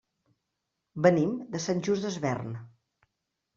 [1.07, 2.59] Venim de Sant Just Desvern.